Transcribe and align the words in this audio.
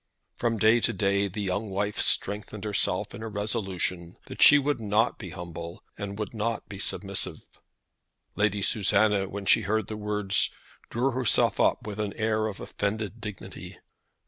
From 0.35 0.57
day 0.57 0.79
to 0.79 0.93
day 0.93 1.27
the 1.27 1.43
young 1.43 1.69
wife 1.69 1.99
strengthened 1.99 2.63
herself 2.63 3.13
in 3.13 3.21
a 3.21 3.27
resolution 3.27 4.17
that 4.25 4.41
she 4.41 4.57
would 4.57 4.79
not 4.79 5.19
be 5.19 5.29
humble 5.29 5.83
and 5.95 6.17
would 6.17 6.33
not 6.33 6.67
be 6.67 6.79
submissive. 6.79 7.45
Lady 8.35 8.63
Susanna, 8.63 9.29
when 9.29 9.45
she 9.45 9.61
heard 9.61 9.87
the 9.89 9.97
words, 9.97 10.49
drew 10.89 11.11
herself 11.11 11.59
up 11.59 11.85
with 11.85 11.99
an 11.99 12.13
air 12.13 12.47
of 12.47 12.59
offended 12.59 13.21
dignity. 13.21 13.77